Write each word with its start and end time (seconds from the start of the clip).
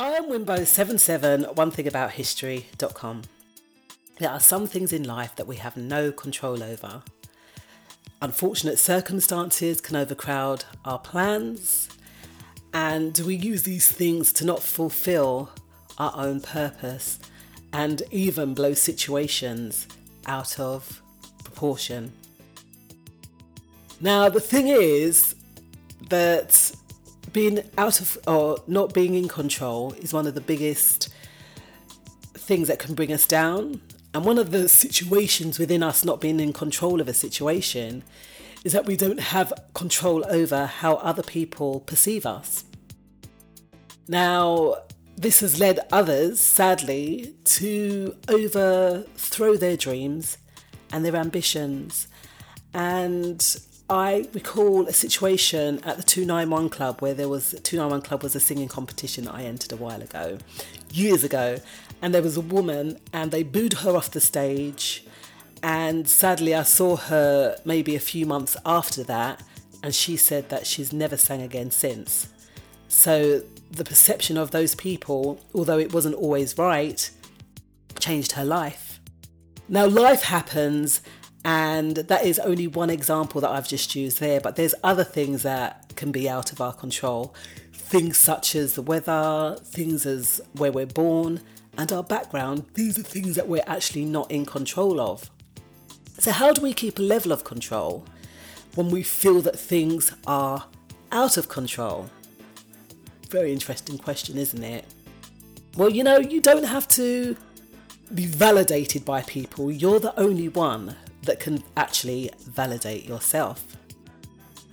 I'm 0.00 0.30
Wimbo77, 0.30 1.56
one 1.56 1.72
thing 1.72 1.88
about 1.88 2.12
history.com. 2.12 3.22
There 4.20 4.30
are 4.30 4.38
some 4.38 4.68
things 4.68 4.92
in 4.92 5.02
life 5.02 5.34
that 5.34 5.48
we 5.48 5.56
have 5.56 5.76
no 5.76 6.12
control 6.12 6.62
over. 6.62 7.02
Unfortunate 8.22 8.78
circumstances 8.78 9.80
can 9.80 9.96
overcrowd 9.96 10.66
our 10.84 11.00
plans, 11.00 11.88
and 12.72 13.18
we 13.26 13.34
use 13.34 13.64
these 13.64 13.90
things 13.90 14.32
to 14.34 14.44
not 14.44 14.62
fulfill 14.62 15.50
our 15.98 16.12
own 16.14 16.42
purpose 16.42 17.18
and 17.72 18.00
even 18.12 18.54
blow 18.54 18.74
situations 18.74 19.88
out 20.26 20.60
of 20.60 21.02
proportion. 21.42 22.12
Now, 24.00 24.28
the 24.28 24.40
thing 24.40 24.68
is 24.68 25.34
that 26.08 26.70
being 27.38 27.62
out 27.78 28.00
of 28.00 28.18
or 28.26 28.58
not 28.66 28.92
being 28.92 29.14
in 29.14 29.28
control 29.28 29.92
is 29.92 30.12
one 30.12 30.26
of 30.26 30.34
the 30.34 30.40
biggest 30.40 31.08
things 32.34 32.66
that 32.66 32.80
can 32.80 32.96
bring 32.96 33.12
us 33.12 33.28
down. 33.28 33.80
And 34.12 34.24
one 34.24 34.38
of 34.38 34.50
the 34.50 34.68
situations 34.68 35.56
within 35.56 35.80
us 35.80 36.04
not 36.04 36.20
being 36.20 36.40
in 36.40 36.52
control 36.52 37.00
of 37.00 37.06
a 37.06 37.14
situation 37.14 38.02
is 38.64 38.72
that 38.72 38.86
we 38.86 38.96
don't 38.96 39.20
have 39.20 39.52
control 39.72 40.24
over 40.28 40.66
how 40.66 40.94
other 40.94 41.22
people 41.22 41.78
perceive 41.78 42.26
us. 42.26 42.64
Now, 44.08 44.74
this 45.16 45.38
has 45.38 45.60
led 45.60 45.78
others, 45.92 46.40
sadly, 46.40 47.36
to 47.44 48.16
overthrow 48.28 49.56
their 49.56 49.76
dreams 49.76 50.38
and 50.92 51.04
their 51.04 51.14
ambitions. 51.14 52.08
And 52.74 53.40
I 53.90 54.28
recall 54.34 54.86
a 54.86 54.92
situation 54.92 55.78
at 55.78 55.96
the 55.96 56.02
291 56.02 56.68
Club 56.68 57.00
where 57.00 57.14
there 57.14 57.28
was 57.28 57.52
291 57.62 58.02
Club 58.02 58.22
was 58.22 58.34
a 58.34 58.40
singing 58.40 58.68
competition 58.68 59.24
that 59.24 59.34
I 59.34 59.44
entered 59.44 59.72
a 59.72 59.76
while 59.76 60.02
ago, 60.02 60.38
years 60.92 61.24
ago, 61.24 61.58
and 62.02 62.12
there 62.12 62.22
was 62.22 62.36
a 62.36 62.42
woman 62.42 62.98
and 63.14 63.30
they 63.30 63.42
booed 63.42 63.74
her 63.74 63.96
off 63.96 64.10
the 64.10 64.20
stage. 64.20 65.06
And 65.62 66.06
sadly, 66.06 66.54
I 66.54 66.64
saw 66.64 66.96
her 66.96 67.56
maybe 67.64 67.96
a 67.96 68.00
few 68.00 68.26
months 68.26 68.58
after 68.66 69.02
that, 69.04 69.42
and 69.82 69.94
she 69.94 70.18
said 70.18 70.50
that 70.50 70.66
she's 70.66 70.92
never 70.92 71.16
sang 71.16 71.40
again 71.40 71.70
since. 71.70 72.28
So 72.88 73.42
the 73.70 73.84
perception 73.84 74.36
of 74.36 74.50
those 74.50 74.74
people, 74.74 75.40
although 75.54 75.78
it 75.78 75.94
wasn't 75.94 76.14
always 76.16 76.58
right, 76.58 77.10
changed 77.98 78.32
her 78.32 78.44
life. 78.44 79.00
Now, 79.68 79.86
life 79.86 80.22
happens, 80.22 81.02
and 81.44 81.96
that 81.96 82.24
is 82.24 82.38
only 82.40 82.66
one 82.66 82.90
example 82.90 83.40
that 83.40 83.50
I've 83.50 83.68
just 83.68 83.94
used 83.94 84.20
there, 84.20 84.40
but 84.40 84.56
there's 84.56 84.74
other 84.82 85.04
things 85.04 85.42
that 85.44 85.94
can 85.96 86.12
be 86.12 86.28
out 86.28 86.52
of 86.52 86.60
our 86.60 86.72
control. 86.72 87.34
Things 87.72 88.18
such 88.18 88.54
as 88.54 88.74
the 88.74 88.82
weather, 88.82 89.56
things 89.62 90.04
as 90.04 90.40
where 90.52 90.72
we're 90.72 90.86
born, 90.86 91.40
and 91.76 91.92
our 91.92 92.02
background. 92.02 92.66
These 92.74 92.98
are 92.98 93.02
things 93.02 93.36
that 93.36 93.48
we're 93.48 93.62
actually 93.66 94.04
not 94.04 94.30
in 94.30 94.44
control 94.44 95.00
of. 95.00 95.30
So, 96.18 96.32
how 96.32 96.52
do 96.52 96.60
we 96.60 96.74
keep 96.74 96.98
a 96.98 97.02
level 97.02 97.30
of 97.30 97.44
control 97.44 98.04
when 98.74 98.90
we 98.90 99.02
feel 99.02 99.40
that 99.42 99.58
things 99.58 100.12
are 100.26 100.66
out 101.12 101.36
of 101.36 101.48
control? 101.48 102.10
Very 103.30 103.52
interesting 103.52 103.98
question, 103.98 104.36
isn't 104.36 104.62
it? 104.62 104.84
Well, 105.76 105.90
you 105.90 106.02
know, 106.02 106.18
you 106.18 106.40
don't 106.40 106.64
have 106.64 106.88
to 106.88 107.36
be 108.12 108.26
validated 108.26 109.04
by 109.04 109.22
people. 109.22 109.70
You're 109.70 110.00
the 110.00 110.18
only 110.18 110.48
one 110.48 110.96
that 111.22 111.40
can 111.40 111.62
actually 111.76 112.30
validate 112.46 113.04
yourself. 113.04 113.64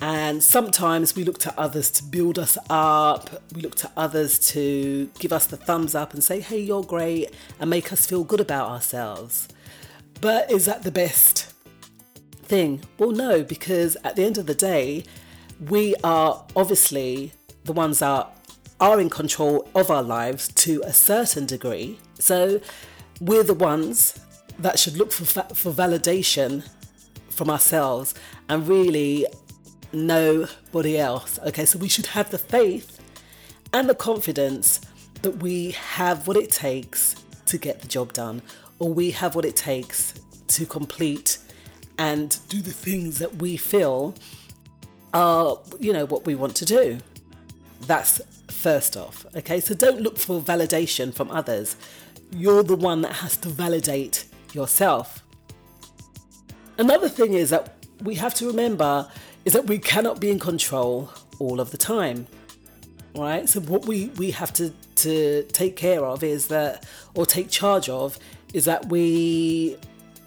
And 0.00 0.42
sometimes 0.42 1.14
we 1.14 1.24
look 1.24 1.38
to 1.38 1.58
others 1.58 1.90
to 1.92 2.04
build 2.04 2.38
us 2.38 2.58
up, 2.68 3.30
we 3.54 3.62
look 3.62 3.76
to 3.76 3.90
others 3.96 4.38
to 4.50 5.08
give 5.18 5.32
us 5.32 5.46
the 5.46 5.56
thumbs 5.56 5.94
up 5.94 6.12
and 6.12 6.22
say, 6.22 6.40
hey, 6.40 6.58
you're 6.58 6.82
great, 6.82 7.34
and 7.60 7.70
make 7.70 7.92
us 7.92 8.04
feel 8.04 8.24
good 8.24 8.40
about 8.40 8.68
ourselves. 8.68 9.48
But 10.20 10.50
is 10.50 10.66
that 10.66 10.82
the 10.82 10.90
best 10.90 11.52
thing? 12.42 12.82
Well, 12.98 13.12
no, 13.12 13.42
because 13.42 13.96
at 14.04 14.16
the 14.16 14.24
end 14.24 14.36
of 14.36 14.46
the 14.46 14.54
day, 14.54 15.04
we 15.68 15.94
are 16.02 16.44
obviously 16.56 17.32
the 17.64 17.72
ones 17.72 18.00
that 18.00 18.30
are 18.80 19.00
in 19.00 19.08
control 19.08 19.68
of 19.74 19.90
our 19.90 20.02
lives 20.02 20.48
to 20.48 20.82
a 20.84 20.92
certain 20.92 21.46
degree. 21.46 21.98
So 22.18 22.60
we're 23.20 23.44
the 23.44 23.54
ones 23.54 24.18
that 24.58 24.78
should 24.78 24.96
look 24.96 25.12
for, 25.12 25.24
for 25.54 25.72
validation 25.72 26.68
from 27.30 27.50
ourselves 27.50 28.14
and 28.48 28.66
really 28.68 29.26
nobody 29.92 30.98
else. 30.98 31.38
Okay, 31.46 31.64
so 31.64 31.78
we 31.78 31.88
should 31.88 32.06
have 32.06 32.30
the 32.30 32.38
faith 32.38 33.00
and 33.72 33.88
the 33.88 33.94
confidence 33.94 34.80
that 35.22 35.38
we 35.38 35.72
have 35.72 36.28
what 36.28 36.36
it 36.36 36.50
takes 36.50 37.16
to 37.46 37.58
get 37.58 37.80
the 37.80 37.88
job 37.88 38.12
done, 38.12 38.42
or 38.78 38.92
we 38.92 39.10
have 39.10 39.34
what 39.34 39.44
it 39.44 39.56
takes 39.56 40.14
to 40.48 40.66
complete 40.66 41.38
and 41.98 42.38
do 42.48 42.60
the 42.60 42.72
things 42.72 43.18
that 43.18 43.36
we 43.36 43.56
feel 43.56 44.14
are, 45.12 45.58
you 45.78 45.92
know, 45.92 46.04
what 46.06 46.26
we 46.26 46.34
want 46.34 46.54
to 46.56 46.64
do. 46.64 46.98
That's 47.82 48.20
first 48.48 48.96
off. 48.96 49.26
Okay, 49.36 49.60
so 49.60 49.74
don't 49.74 50.00
look 50.00 50.18
for 50.18 50.40
validation 50.40 51.14
from 51.14 51.30
others. 51.30 51.76
You're 52.32 52.62
the 52.62 52.76
one 52.76 53.02
that 53.02 53.12
has 53.14 53.36
to 53.38 53.48
validate 53.48 54.24
yourself. 54.54 55.22
Another 56.78 57.08
thing 57.08 57.34
is 57.34 57.50
that 57.50 57.74
we 58.02 58.16
have 58.16 58.34
to 58.34 58.46
remember 58.46 59.08
is 59.44 59.52
that 59.52 59.66
we 59.66 59.78
cannot 59.78 60.20
be 60.20 60.30
in 60.30 60.38
control 60.38 61.10
all 61.38 61.60
of 61.60 61.70
the 61.70 61.76
time. 61.76 62.26
Right? 63.14 63.48
So 63.48 63.60
what 63.60 63.86
we, 63.86 64.08
we 64.16 64.32
have 64.32 64.52
to, 64.54 64.70
to 64.96 65.44
take 65.52 65.76
care 65.76 66.04
of 66.04 66.24
is 66.24 66.48
that 66.48 66.86
or 67.14 67.26
take 67.26 67.48
charge 67.48 67.88
of 67.88 68.18
is 68.52 68.64
that 68.64 68.86
we 68.86 69.76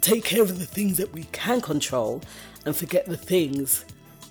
take 0.02 0.24
care 0.24 0.42
of 0.42 0.58
the 0.60 0.66
things 0.66 0.98
that 0.98 1.12
we 1.14 1.24
can 1.26 1.60
control 1.60 2.22
and 2.66 2.76
forget 2.76 3.06
the 3.06 3.18
things 3.18 3.84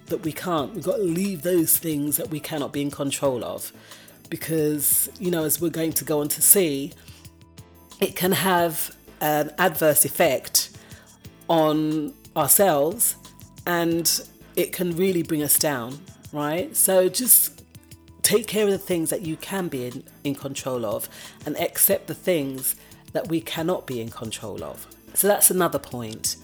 that 0.07 0.23
we 0.23 0.33
can't. 0.33 0.75
We've 0.75 0.85
got 0.85 0.97
to 0.97 1.03
leave 1.03 1.43
those 1.43 1.77
things 1.79 2.17
that 2.17 2.31
we 2.31 2.41
cannot 2.41 2.73
be 2.73 2.81
in 2.81 2.91
control 2.91 3.45
of. 3.45 3.73
Because, 4.31 5.09
you 5.19 5.31
know, 5.31 5.45
as 5.45 5.61
we're 5.61 5.71
going 5.71 5.93
to 5.95 6.05
go 6.05 6.21
on 6.21 6.29
to 6.29 6.43
see, 6.43 6.93
it 8.01 8.17
can 8.17 8.33
have 8.33 8.95
an 9.21 9.53
adverse 9.59 10.05
effect 10.05 10.71
on 11.49 12.13
ourselves 12.37 13.17
and 13.67 14.23
it 14.57 14.73
can 14.73 14.97
really 14.97 15.23
bring 15.23 15.43
us 15.43 15.59
down, 15.59 15.99
right? 16.33 16.77
So 16.77 17.09
just 17.09 17.63
take 18.23 18.47
care 18.47 18.65
of 18.65 18.71
the 18.71 18.79
things 18.79 19.11
that 19.11 19.23
you 19.23 19.37
can 19.37 19.69
be 19.69 19.87
in, 19.87 20.05
in 20.25 20.35
control 20.35 20.85
of 20.85 21.09
and 21.45 21.57
accept 21.59 22.07
the 22.07 22.15
things 22.15 22.77
that 23.13 23.29
we 23.29 23.41
cannot 23.41 23.87
be 23.87 24.01
in 24.01 24.11
control 24.11 24.63
of. 24.65 24.87
So 25.15 25.29
that's 25.29 25.51
another 25.51 25.79
point 25.79 26.37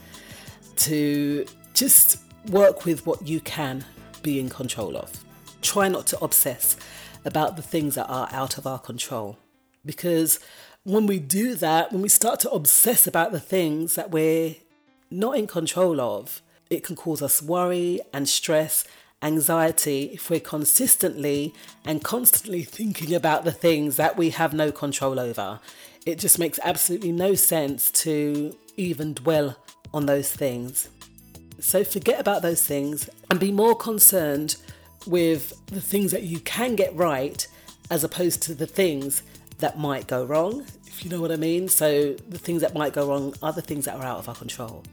to 0.77 1.44
just 1.75 2.19
work 2.49 2.84
with 2.84 3.06
what 3.06 3.27
you 3.27 3.41
can 3.41 3.84
be 4.22 4.38
in 4.41 4.49
control 4.49 4.97
of. 4.97 5.25
Try 5.61 5.88
not 5.88 6.06
to 6.09 6.19
obsess 6.21 6.77
about 7.25 7.56
the 7.56 7.62
things 7.62 7.94
that 7.94 8.06
are 8.06 8.28
out 8.32 8.59
of 8.59 8.66
our 8.66 8.78
control. 8.78 9.38
Because 9.84 10.38
when 10.84 11.06
we 11.06 11.19
do 11.19 11.54
that, 11.54 11.93
when 11.93 12.03
we 12.03 12.09
start 12.09 12.41
to 12.41 12.50
obsess 12.50 13.06
about 13.06 13.32
the 13.32 13.41
things 13.41 13.94
that 13.94 14.10
we're 14.10 14.56
not 15.10 15.37
in 15.37 15.47
control 15.47 16.00
of, 16.00 16.43
it 16.70 16.82
can 16.82 16.97
cause 16.97 17.22
us 17.22 17.41
worry 17.41 18.00
and 18.12 18.28
stress, 18.28 18.84
anxiety 19.22 20.10
if 20.12 20.28
we're 20.28 20.41
consistently 20.41 21.54
and 21.84 22.03
constantly 22.03 22.62
thinking 22.78 23.15
about 23.15 23.44
the 23.44 23.53
things 23.53 23.97
that 23.97 24.16
we 24.16 24.31
have 24.31 24.53
no 24.53 24.72
control 24.72 25.20
over. 25.20 25.60
It 26.04 26.19
just 26.19 26.38
makes 26.38 26.59
absolutely 26.65 27.12
no 27.12 27.34
sense 27.34 27.91
to 27.93 28.56
even 28.76 29.14
dwell 29.14 29.56
on 29.94 30.06
those 30.06 30.32
things. 30.32 30.88
So 31.60 31.84
forget 31.84 32.19
about 32.19 32.43
those 32.43 32.66
things 32.66 33.09
and 33.31 33.38
be 33.38 33.53
more 33.53 33.76
concerned 33.76 34.56
with 35.06 35.53
the 35.66 35.81
things 35.81 36.10
that 36.10 36.25
you 36.25 36.41
can 36.41 36.75
get 36.75 36.94
right 36.97 37.47
as 37.88 38.03
opposed 38.03 38.43
to 38.43 38.54
the 38.54 38.66
things 38.66 39.22
that 39.62 39.78
might 39.78 40.06
go 40.06 40.25
wrong, 40.25 40.64
if 40.87 41.05
you 41.05 41.11
know 41.11 41.20
what 41.20 41.32
I 41.32 41.37
mean. 41.37 41.69
So 41.69 42.12
the 42.29 42.38
things 42.38 42.61
that 42.61 42.75
might 42.75 42.93
go 42.93 43.09
wrong 43.09 43.35
are 43.43 43.53
the 43.53 43.62
things 43.62 43.87
that 43.87 43.97
are 43.97 44.05
out 44.05 44.19
of 44.19 44.29
our 44.29 44.35
control. 44.35 44.85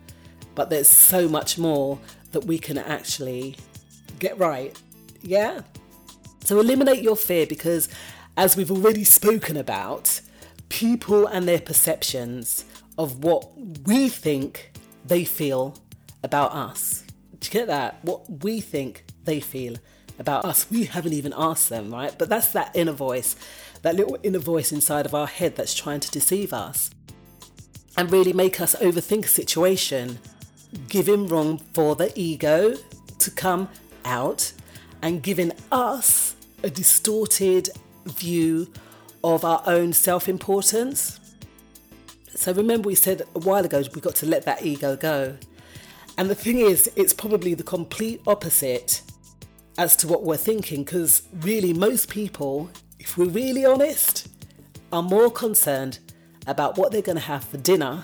But 0.56 0.69
there's 0.69 0.88
so 0.88 1.27
much 1.27 1.57
more 1.57 2.00
that 2.31 2.45
we 2.45 2.57
can 2.57 2.77
actually 2.77 3.57
get 4.18 4.38
right. 4.38 4.80
Yeah? 5.21 5.62
So 6.44 6.60
eliminate 6.60 7.04
your 7.04 7.16
fear 7.16 7.45
because, 7.45 7.89
as 8.38 8.56
we've 8.56 8.71
already 8.71 9.04
spoken 9.04 9.57
about, 9.57 10.21
people 10.69 11.27
and 11.27 11.48
their 11.48 11.60
perceptions 11.60 12.66
of 12.98 13.24
what 13.24 13.50
we 13.86 14.10
think 14.10 14.71
they 15.06 15.24
feel 15.24 15.75
about 16.24 16.54
us. 16.54 17.04
Do 17.39 17.45
you 17.48 17.51
get 17.51 17.68
that? 17.68 18.00
What 18.04 18.44
we 18.44 18.62
think 18.62 19.06
they 19.24 19.39
feel 19.39 19.75
about 20.19 20.45
us. 20.45 20.69
We 20.69 20.86
haven't 20.86 21.13
even 21.13 21.33
asked 21.36 21.69
them, 21.69 21.92
right? 21.92 22.13
But 22.18 22.30
that's 22.30 22.51
that 22.54 22.71
inner 22.75 22.92
voice, 22.92 23.36
that 23.81 23.95
little 23.95 24.18
inner 24.24 24.39
voice 24.39 24.71
inside 24.71 25.06
of 25.06 25.16
our 25.16 25.27
head 25.27 25.56
that's 25.56 25.74
trying 25.74 26.01
to 26.01 26.12
deceive 26.12 26.54
us 26.54 26.92
and 27.98 28.12
really 28.12 28.33
make 28.33 28.62
us 28.62 28.75
overthink 28.75 29.25
a 29.25 29.30
situation, 29.30 30.19
giving 30.88 31.27
room 31.27 31.57
for 31.74 31.95
the 31.95 32.12
ego 32.19 32.75
to 33.18 33.31
come 33.31 33.69
out 34.06 34.54
and 35.01 35.24
giving 35.24 35.51
us 35.71 36.36
a 36.63 36.69
distorted 36.69 37.69
view 38.06 38.71
of 39.24 39.44
our 39.44 39.62
own 39.66 39.94
self 39.94 40.30
importance. 40.30 41.19
So 42.30 42.54
remember, 42.54 42.88
we 42.88 42.95
said 42.95 43.24
a 43.36 43.39
while 43.39 43.66
ago 43.66 43.80
we've 43.80 44.01
got 44.01 44.16
to 44.16 44.25
let 44.25 44.45
that 44.45 44.63
ego 44.63 44.95
go. 44.95 45.38
And 46.18 46.30
the 46.30 46.36
thing 46.36 46.60
is, 46.60 46.89
it's 46.95 47.13
probably 47.13 47.54
the 47.54 47.63
complete 47.63 48.21
opposite 48.27 49.01
as 49.80 49.96
to 49.96 50.10
what 50.10 50.24
we're 50.24 50.36
thinking 50.36 50.84
because 50.84 51.24
really, 51.40 51.72
most 51.72 52.10
people, 52.10 52.70
if 53.00 53.18
we're 53.18 53.30
really 53.30 53.66
honest, 53.66 54.28
are 54.92 55.02
more 55.02 55.31
concerned 55.31 56.00
about 56.48 56.78
what 56.78 56.92
they're 56.92 57.02
going 57.02 57.18
to 57.18 57.24
have 57.24 57.46
for 57.46 57.56
dinner 57.56 58.04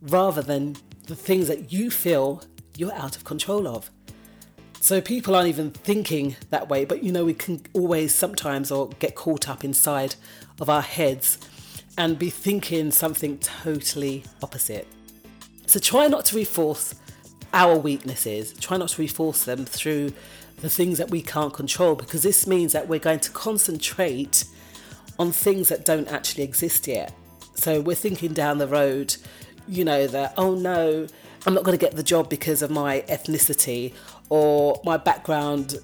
rather 0.00 0.40
than 0.40 0.74
the 1.08 1.14
things 1.14 1.48
that 1.48 1.70
you 1.70 1.90
feel 1.90 2.42
you're 2.78 2.94
out 2.94 3.14
of 3.14 3.24
control 3.24 3.68
of. 3.68 3.90
So 4.80 5.02
people 5.02 5.36
aren't 5.36 5.48
even 5.48 5.70
thinking 5.70 6.34
that 6.48 6.70
way, 6.70 6.86
but 6.86 7.04
you 7.04 7.12
know, 7.12 7.26
we 7.26 7.34
can 7.34 7.60
always 7.74 8.14
sometimes 8.14 8.70
or 8.70 8.88
get 8.98 9.14
caught 9.14 9.50
up 9.50 9.64
inside 9.64 10.14
of 10.60 10.70
our 10.70 10.80
heads 10.80 11.36
and 11.98 12.18
be 12.18 12.30
thinking 12.30 12.90
something 12.90 13.36
totally 13.36 14.24
opposite. 14.42 14.88
So 15.66 15.78
try 15.78 16.08
not 16.08 16.24
to 16.26 16.36
reinforce 16.36 16.94
our 17.52 17.76
weaknesses, 17.76 18.52
try 18.54 18.76
not 18.76 18.88
to 18.90 19.02
reinforce 19.02 19.44
them 19.44 19.64
through 19.64 20.12
the 20.60 20.70
things 20.70 20.98
that 20.98 21.10
we 21.10 21.20
can't 21.20 21.52
control 21.52 21.94
because 21.94 22.22
this 22.22 22.46
means 22.46 22.72
that 22.72 22.88
we're 22.88 22.98
going 22.98 23.20
to 23.20 23.30
concentrate 23.30 24.44
on 25.18 25.32
things 25.32 25.68
that 25.68 25.84
don't 25.84 26.08
actually 26.08 26.44
exist 26.44 26.86
yet. 26.86 27.12
So 27.54 27.80
we're 27.80 27.96
thinking 27.96 28.32
down 28.32 28.58
the 28.58 28.66
road, 28.66 29.16
you 29.68 29.84
know, 29.84 30.06
that, 30.06 30.34
oh 30.36 30.54
no, 30.54 31.06
I'm 31.46 31.54
not 31.54 31.64
going 31.64 31.76
to 31.76 31.84
get 31.84 31.96
the 31.96 32.02
job 32.02 32.30
because 32.30 32.62
of 32.62 32.70
my 32.70 33.04
ethnicity 33.08 33.92
or 34.28 34.80
my 34.84 34.96
background 34.96 35.76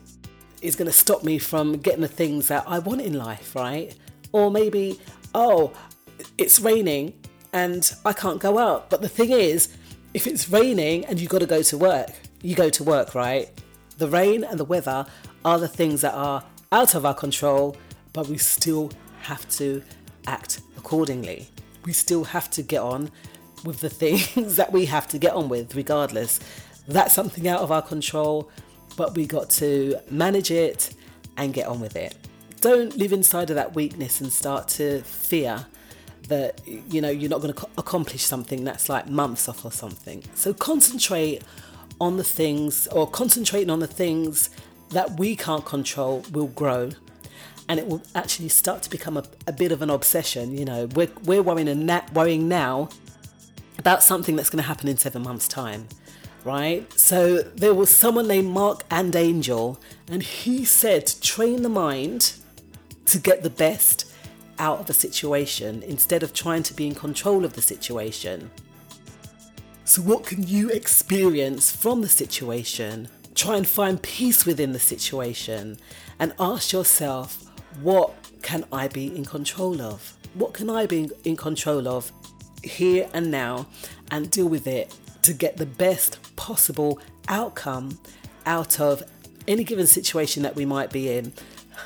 is 0.63 0.77
going 0.77 0.91
to 0.91 0.97
stop 0.97 1.23
me 1.23 1.39
from 1.39 1.79
getting 1.79 2.01
the 2.01 2.09
things 2.09 2.49
that 2.49 2.65
I 2.67 2.79
want 2.79 3.01
in 3.01 3.15
life, 3.15 3.55
right? 3.55 3.95
Or 4.33 4.51
maybe, 4.51 5.01
oh, 5.35 5.73
it's 6.37 6.61
raining 6.61 7.15
and 7.53 7.93
I 8.05 8.13
can't 8.13 8.41
go 8.41 8.59
out. 8.59 8.91
But 8.91 9.03
the 9.03 9.09
thing 9.09 9.31
is, 9.31 9.77
if 10.15 10.27
it's 10.27 10.49
raining 10.49 11.05
and 11.07 11.21
you've 11.21 11.31
got 11.31 11.41
to 11.41 11.47
go 11.47 11.63
to 11.63 11.79
work, 11.79 12.11
you 12.43 12.55
go 12.55 12.71
to 12.71 12.85
work, 12.85 13.15
right? 13.15 13.49
The 13.99 14.09
rain 14.09 14.45
and 14.45 14.59
the 14.59 14.65
weather 14.65 15.07
are 15.45 15.59
the 15.59 15.69
things 15.69 16.01
that 16.01 16.15
are 16.15 16.45
out 16.73 16.95
of 16.95 17.05
our 17.05 17.15
control, 17.15 17.77
but 18.13 18.27
we 18.29 18.39
still 18.39 18.91
have 19.23 19.49
to 19.51 19.83
act 20.27 20.61
accordingly. 20.77 21.49
We 21.85 21.93
still 21.93 22.25
have 22.25 22.51
to 22.53 22.63
get 22.63 22.81
on 22.81 23.11
with 23.65 23.81
the 23.81 23.91
things 24.03 24.57
that 24.57 24.73
we 24.73 24.87
have 24.87 25.09
to 25.09 25.19
get 25.19 25.35
on 25.35 25.49
with, 25.49 25.75
regardless. 25.75 26.41
That's 26.87 27.15
something 27.15 27.47
out 27.47 27.61
of 27.61 27.71
our 27.71 27.83
control, 27.83 28.51
but 28.97 29.15
we 29.15 29.27
got 29.27 29.51
to 29.51 29.97
manage 30.11 30.51
it 30.51 30.95
and 31.37 31.53
get 31.53 31.67
on 31.67 31.81
with 31.81 31.97
it. 31.97 32.17
Don't 32.61 32.97
live 32.97 33.13
inside 33.13 33.51
of 33.51 33.57
that 33.57 33.75
weakness 33.75 34.21
and 34.21 34.33
start 34.33 34.69
to 34.69 35.03
fear 35.03 35.67
that 36.29 36.61
you 36.67 37.01
know 37.01 37.11
you're 37.11 37.31
not 37.31 37.41
going 37.41 37.53
to 37.53 37.69
accomplish 37.77 38.25
something 38.25 38.65
that's 38.65 38.89
like 38.89 39.09
months 39.09 39.49
off 39.49 39.65
or 39.65 39.73
something. 39.73 40.23
So 40.35 40.55
concentrate 40.55 41.43
on 42.01 42.17
the 42.17 42.25
things 42.25 42.87
or 42.89 43.09
concentrating 43.09 43.71
on 43.71 43.81
the 43.81 43.87
things 43.87 44.51
that 44.91 45.19
we 45.19 45.37
can't 45.37 45.65
control 45.65 46.25
will 46.33 46.47
grow 46.47 46.91
and 47.69 47.79
it 47.79 47.87
will 47.87 48.03
actually 48.15 48.49
start 48.49 48.83
to 48.83 48.91
become 48.91 49.17
a, 49.17 49.25
a 49.47 49.53
bit 49.53 49.73
of 49.73 49.83
an 49.83 49.91
obsession. 49.91 50.57
You 50.57 50.65
know, 50.65 50.87
we're, 50.95 51.11
we're 51.25 51.43
worrying, 51.43 51.69
and 51.69 51.87
na- 51.87 52.07
worrying 52.15 52.49
now 52.49 52.89
about 53.79 54.03
something 54.03 54.37
that's 54.37 54.51
going 54.51 54.63
to 54.63 54.67
happen 54.67 54.89
in 54.89 54.97
seven 54.97 55.23
months' 55.23 55.47
time, 55.47 55.87
right? 56.45 56.91
So 56.99 57.43
there 57.43 57.75
was 57.75 57.91
someone 57.91 58.27
named 58.27 58.49
Marc 58.49 58.85
and 58.91 59.15
Angel, 59.15 59.79
and 60.11 60.23
he 60.23 60.65
said, 60.65 61.13
train 61.21 61.63
the 61.63 61.69
mind 61.69 62.33
to 63.07 63.19
get 63.19 63.43
the 63.43 63.51
best 63.51 64.08
out 64.59 64.81
of 64.81 64.91
a 64.91 64.95
situation 64.95 65.83
instead 65.83 66.23
of 66.23 66.33
trying 66.33 66.63
to 66.65 66.75
be 66.75 66.87
in 66.87 66.95
control 66.95 67.45
of 67.45 67.55
the 67.55 67.63
situation. 67.63 68.51
So, 69.85 70.03
what 70.03 70.25
can 70.25 70.47
you 70.47 70.69
experience 70.69 71.75
from 71.75 72.03
the 72.03 72.09
situation? 72.09 73.09
Try 73.35 73.57
and 73.57 73.67
find 73.67 74.03
peace 74.03 74.45
within 74.45 74.73
the 74.73 74.79
situation 74.79 75.79
and 76.19 76.35
ask 76.39 76.73
yourself, 76.73 77.45
what 77.81 78.13
can 78.43 78.65
I 78.73 78.89
be 78.89 79.15
in 79.15 79.25
control 79.25 79.81
of? 79.81 80.15
What 80.35 80.53
can 80.53 80.69
I 80.69 80.87
be 80.87 81.11
in 81.25 81.37
control 81.37 81.89
of 81.89 82.13
here 82.63 83.09
and 83.15 83.31
now 83.31 83.67
and 84.11 84.31
deal 84.31 84.49
with 84.49 84.67
it 84.67 84.95
to 85.23 85.33
get 85.33 85.57
the 85.57 85.67
best 85.67 86.19
possible 86.37 87.01
outcome 87.29 87.99
out 88.47 88.81
of 88.81 89.03
any 89.47 89.65
given 89.65 89.87
situation 89.87 90.43
that 90.43 90.55
we 90.55 90.67
might 90.67 90.91
be 90.91 91.11
in? 91.11 91.33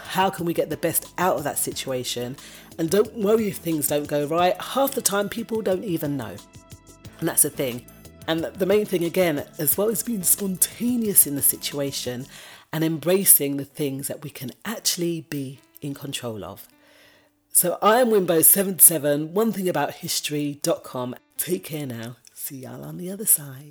How 0.09 0.31
can 0.31 0.47
we 0.47 0.55
get 0.55 0.71
the 0.71 0.77
best 0.77 1.13
out 1.19 1.37
of 1.37 1.45
that 1.45 1.59
situation? 1.59 2.37
And 2.79 2.91
don't 2.91 3.15
worry 3.15 3.49
if 3.49 3.57
things 3.57 3.89
don't 3.89 4.07
go 4.07 4.27
right. 4.27 4.61
Half 4.61 4.95
the 4.95 5.03
time, 5.03 5.29
people 5.29 5.63
don't 5.63 5.85
even 5.85 6.17
know. 6.17 6.37
And 7.21 7.29
that's 7.29 7.43
the 7.43 7.51
thing. 7.51 7.87
And 8.27 8.45
the 8.45 8.67
main 8.67 8.87
thing, 8.87 9.05
again, 9.05 9.45
as 9.59 9.77
well 9.77 9.89
as 9.89 10.03
being 10.03 10.23
spontaneous 10.23 11.27
in 11.27 11.35
the 11.35 11.43
situation 11.43 12.27
and 12.73 12.83
embracing 12.83 13.57
the 13.57 13.65
things 13.65 14.09
that 14.09 14.23
we 14.23 14.31
can 14.31 14.53
actually 14.65 15.23
be 15.23 15.61
in 15.81 15.95
control 15.95 16.45
of. 16.45 16.69
So 17.53 17.79
I 17.83 18.01
am 18.01 18.09
Wimbo77, 18.09 19.29
one 19.29 19.53
thing 19.53 19.69
about 19.69 19.95
history.com. 19.95 21.15
Take 21.37 21.65
care 21.65 21.87
now. 21.87 22.17
See 22.33 22.59
y'all 22.59 22.83
on 22.83 22.97
the 22.97 23.11
other 23.11 23.27
side. 23.27 23.71